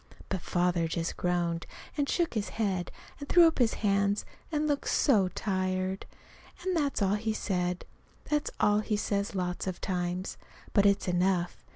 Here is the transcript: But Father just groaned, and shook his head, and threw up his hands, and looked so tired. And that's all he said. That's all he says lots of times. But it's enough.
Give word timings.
But 0.29 0.41
Father 0.41 0.87
just 0.87 1.15
groaned, 1.15 1.67
and 1.95 2.09
shook 2.09 2.33
his 2.33 2.49
head, 2.49 2.89
and 3.19 3.29
threw 3.29 3.45
up 3.45 3.59
his 3.59 3.75
hands, 3.85 4.25
and 4.51 4.67
looked 4.67 4.87
so 4.87 5.27
tired. 5.27 6.07
And 6.63 6.75
that's 6.75 7.03
all 7.03 7.13
he 7.13 7.33
said. 7.33 7.85
That's 8.27 8.49
all 8.59 8.79
he 8.79 8.97
says 8.97 9.35
lots 9.35 9.67
of 9.67 9.79
times. 9.79 10.37
But 10.73 10.87
it's 10.87 11.07
enough. 11.07 11.57